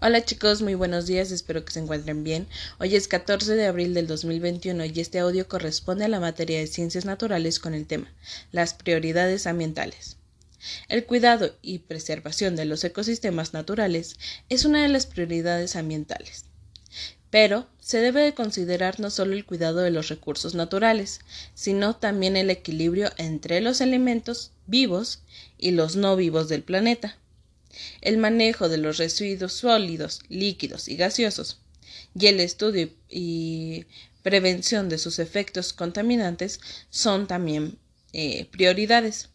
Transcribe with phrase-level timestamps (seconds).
[0.00, 2.46] Hola chicos, muy buenos días, espero que se encuentren bien.
[2.78, 6.68] Hoy es 14 de abril del 2021 y este audio corresponde a la materia de
[6.68, 8.06] ciencias naturales con el tema
[8.52, 10.16] las prioridades ambientales.
[10.88, 14.14] El cuidado y preservación de los ecosistemas naturales
[14.48, 16.44] es una de las prioridades ambientales.
[17.30, 21.22] Pero se debe de considerar no solo el cuidado de los recursos naturales,
[21.56, 25.24] sino también el equilibrio entre los elementos vivos
[25.58, 27.16] y los no vivos del planeta
[28.00, 31.60] el manejo de los residuos sólidos, líquidos y gaseosos,
[32.18, 33.86] y el estudio y
[34.22, 37.78] prevención de sus efectos contaminantes son también
[38.12, 39.30] eh, prioridades.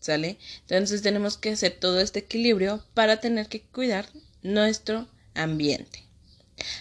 [0.00, 0.36] ¿Sale?
[0.62, 4.08] Entonces tenemos que hacer todo este equilibrio para tener que cuidar
[4.42, 6.02] nuestro ambiente.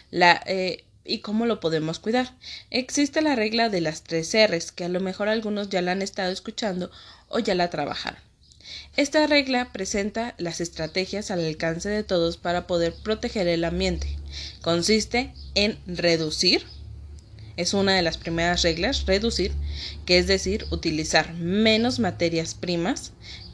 [0.10, 2.36] La, eh, ¿Y cómo lo podemos cuidar?
[2.70, 6.02] Existe la regla de las tres R's, que a lo mejor algunos ya la han
[6.02, 6.92] estado escuchando
[7.28, 8.31] o ya la trabajaron.
[8.98, 14.18] Esta regla presenta las estrategias al alcance de todos para poder proteger el ambiente.
[14.62, 16.66] Consiste en reducir,
[17.56, 19.54] es una de las primeras reglas, reducir,
[20.06, 23.14] que es decir, utilizar menos materias primas,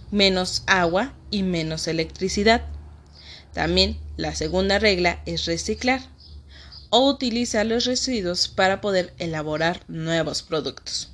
[0.10, 2.66] menos agua y menos electricidad.
[3.54, 6.02] También la segunda regla es reciclar
[6.90, 11.12] o utilizar los residuos para poder elaborar nuevos productos.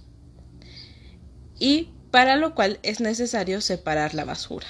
[1.59, 4.67] Y para lo cual es necesario separar la basura,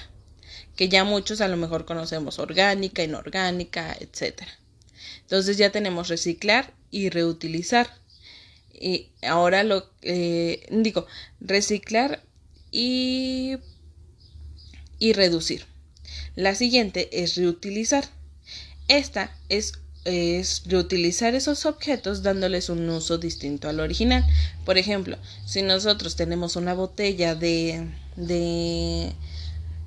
[0.76, 4.44] que ya muchos a lo mejor conocemos orgánica, inorgánica, etc.
[5.20, 7.90] Entonces ya tenemos reciclar y reutilizar.
[8.72, 11.06] Y ahora lo eh, digo,
[11.38, 12.24] reciclar
[12.70, 13.58] y,
[14.98, 15.66] y reducir.
[16.36, 18.06] La siguiente es reutilizar.
[18.88, 24.24] Esta es es reutilizar esos objetos dándoles un uso distinto al original.
[24.64, 25.16] Por ejemplo,
[25.46, 29.12] si nosotros tenemos una botella de, de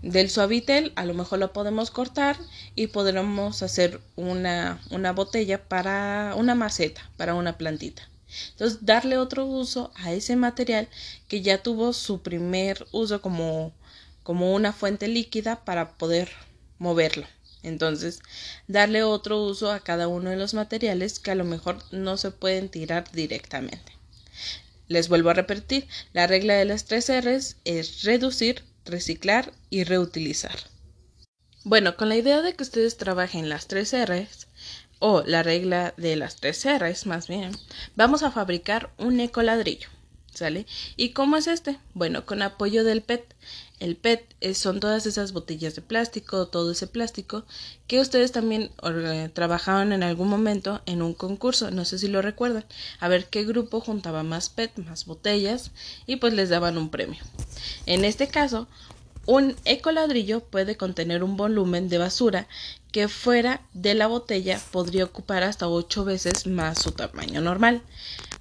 [0.01, 2.37] del suavitel, a lo mejor lo podemos cortar
[2.75, 8.07] y podremos hacer una, una botella para una maceta, para una plantita.
[8.51, 10.87] Entonces, darle otro uso a ese material
[11.27, 13.73] que ya tuvo su primer uso como,
[14.23, 16.29] como una fuente líquida para poder
[16.77, 17.25] moverlo.
[17.67, 18.19] Entonces,
[18.67, 22.31] darle otro uso a cada uno de los materiales que a lo mejor no se
[22.31, 23.91] pueden tirar directamente.
[24.87, 30.57] Les vuelvo a repetir, la regla de las tres R's es reducir, reciclar y reutilizar.
[31.65, 34.47] Bueno, con la idea de que ustedes trabajen las tres R's,
[34.99, 37.51] o la regla de las tres R's más bien,
[37.95, 39.89] vamos a fabricar un ecoladrillo.
[40.95, 41.77] ¿Y cómo es este?
[41.93, 43.35] Bueno, con apoyo del PET.
[43.79, 47.43] El PET son todas esas botellas de plástico, todo ese plástico
[47.85, 52.23] que ustedes también eh, trabajaban en algún momento en un concurso, no sé si lo
[52.23, 52.65] recuerdan,
[52.99, 55.71] a ver qué grupo juntaba más PET, más botellas
[56.07, 57.19] y pues les daban un premio.
[57.85, 58.67] En este caso,
[59.27, 62.47] un ecoladrillo puede contener un volumen de basura
[62.91, 67.81] que fuera de la botella podría ocupar hasta ocho veces más su tamaño normal.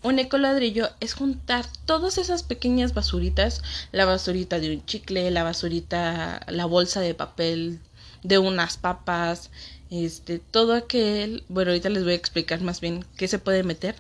[0.02, 3.62] Un ecoladrillo es juntar todas esas pequeñas basuritas,
[3.92, 7.80] la basurita de un chicle, la basurita, la bolsa de papel
[8.22, 9.50] de unas papas,
[9.90, 13.96] este, todo aquel, bueno, ahorita les voy a explicar más bien qué se puede meter,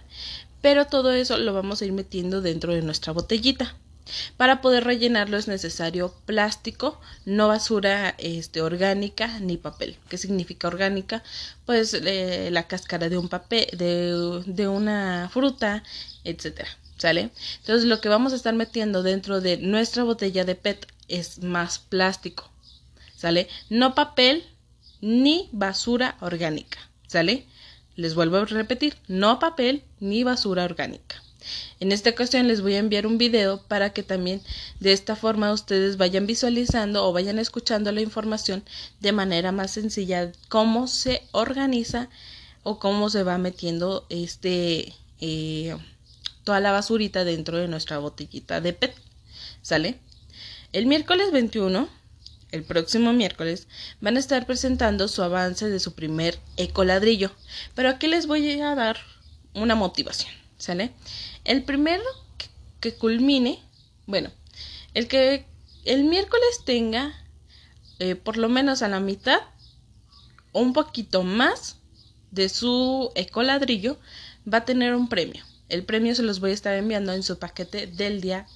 [0.60, 3.74] pero todo eso lo vamos a ir metiendo dentro de nuestra botellita.
[4.36, 9.96] Para poder rellenarlo es necesario plástico, no basura este, orgánica ni papel.
[10.08, 11.22] ¿Qué significa orgánica?
[11.64, 15.82] Pues eh, la cáscara de un papel, de, de una fruta,
[16.24, 16.68] etcétera.
[16.98, 17.30] ¿Sale?
[17.58, 21.78] Entonces lo que vamos a estar metiendo dentro de nuestra botella de PET es más
[21.78, 22.48] plástico.
[23.16, 23.48] ¿Sale?
[23.68, 24.44] No papel
[25.00, 26.78] ni basura orgánica.
[27.06, 27.46] ¿Sale?
[27.96, 31.22] Les vuelvo a repetir, no papel ni basura orgánica.
[31.80, 34.42] En esta ocasión les voy a enviar un video para que también
[34.80, 38.64] de esta forma ustedes vayan visualizando o vayan escuchando la información
[39.00, 42.08] de manera más sencilla cómo se organiza
[42.62, 45.76] o cómo se va metiendo este eh,
[46.44, 48.94] toda la basurita dentro de nuestra botellita de PET.
[49.62, 49.98] ¿Sale?
[50.72, 51.88] El miércoles 21
[52.52, 53.66] el próximo miércoles
[54.00, 57.30] van a estar presentando su avance de su primer ecoladrillo.
[57.74, 58.98] Pero aquí les voy a dar
[59.54, 60.45] una motivación.
[60.58, 60.92] ¿Sale?
[61.44, 62.04] El primero
[62.80, 63.60] que, culmine,
[64.06, 64.30] bueno,
[64.94, 65.44] el que
[65.84, 67.12] el miércoles tenga
[67.98, 69.40] eh, por lo menos a la mitad
[70.52, 71.76] o un poquito más
[72.30, 73.98] de su ecoladrillo
[74.52, 75.44] va a tener un premio.
[75.68, 78.46] El premio se los voy a estar enviando en su paquete del día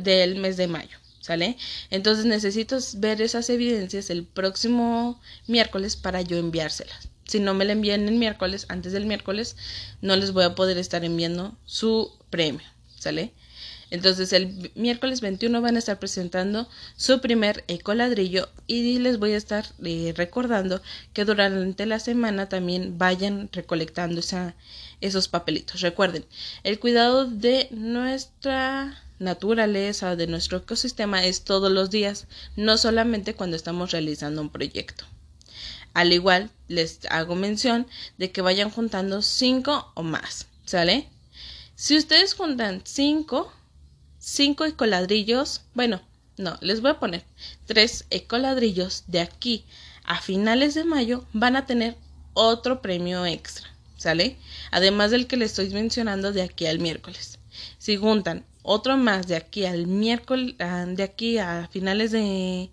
[0.00, 0.98] del mes de mayo.
[1.20, 1.56] ¿Sale?
[1.90, 7.72] Entonces necesito ver esas evidencias el próximo miércoles para yo enviárselas si no me la
[7.72, 9.56] envían el miércoles, antes del miércoles,
[10.00, 12.66] no les voy a poder estar enviando su premio,
[12.98, 13.32] ¿sale?
[13.90, 19.36] Entonces el miércoles 21 van a estar presentando su primer ecoladrillo y les voy a
[19.36, 20.82] estar eh, recordando
[21.12, 24.20] que durante la semana también vayan recolectando
[25.00, 25.80] esos papelitos.
[25.80, 26.24] Recuerden,
[26.64, 33.54] el cuidado de nuestra naturaleza, de nuestro ecosistema es todos los días, no solamente cuando
[33.54, 35.04] estamos realizando un proyecto.
[35.94, 37.86] Al igual, les hago mención
[38.18, 41.08] de que vayan juntando cinco o más, ¿sale?
[41.76, 43.52] Si ustedes juntan cinco,
[44.18, 46.00] cinco ecoladrillos, bueno,
[46.36, 47.24] no, les voy a poner
[47.66, 49.64] tres ecoladrillos de aquí
[50.04, 51.96] a finales de mayo van a tener
[52.34, 54.36] otro premio extra, ¿sale?
[54.70, 57.38] Además del que les estoy mencionando de aquí al miércoles.
[57.78, 62.70] Si juntan otro más de aquí al miércoles, ah, de aquí a finales de,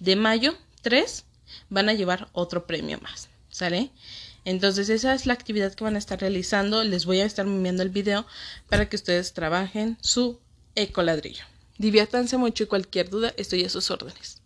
[0.00, 1.24] de mayo, tres,
[1.70, 3.90] van a llevar otro premio más, ¿sale?
[4.44, 6.84] Entonces esa es la actividad que van a estar realizando.
[6.84, 8.26] Les voy a estar enviando el video
[8.68, 10.38] para que ustedes trabajen su
[10.74, 11.44] ecoladrillo.
[11.78, 14.43] Diviértanse mucho y cualquier duda estoy a sus órdenes.